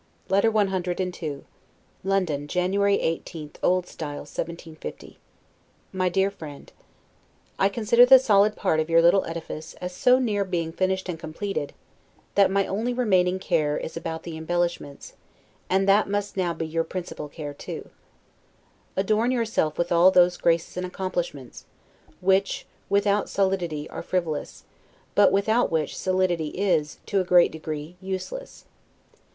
Yours, 0.31 0.41
Adieu. 0.43 0.53
LETTER 0.55 1.11
CII 1.11 1.43
LONDON, 2.03 2.47
January 2.47 2.95
18, 2.99 3.51
O. 3.61 3.77
S. 3.81 3.93
1750 4.01 5.19
MY 5.93 6.09
DEAR 6.09 6.31
FRIEND: 6.31 6.71
I 7.59 7.69
consider 7.69 8.03
the 8.03 8.17
solid 8.17 8.55
part 8.55 8.79
of 8.79 8.89
your 8.89 8.99
little 9.03 9.23
edifice 9.25 9.75
as 9.75 9.93
so 9.93 10.17
near 10.17 10.43
being 10.43 10.71
finished 10.71 11.07
and 11.07 11.19
completed, 11.19 11.73
that 12.33 12.49
my 12.49 12.65
only 12.65 12.95
remaining 12.95 13.37
care 13.37 13.77
is 13.77 13.95
about 13.95 14.23
the 14.23 14.37
embellishments; 14.37 15.13
and 15.69 15.87
that 15.87 16.09
must 16.09 16.35
now 16.35 16.51
be 16.51 16.65
your 16.65 16.83
principal 16.83 17.29
care 17.29 17.53
too. 17.53 17.87
Adorn 18.97 19.29
yourself 19.29 19.77
with 19.77 19.91
all 19.91 20.09
those 20.09 20.35
graces 20.35 20.77
and 20.77 20.85
accomplishments, 20.87 21.65
which, 22.21 22.65
without 22.89 23.29
solidity, 23.29 23.87
are 23.91 24.01
frivolous; 24.01 24.63
but 25.13 25.31
without 25.31 25.71
which 25.71 25.95
solidity 25.95 26.47
is, 26.57 26.97
to 27.05 27.21
a 27.21 27.23
great 27.23 27.51
degree, 27.51 27.97
useless. 28.01 28.65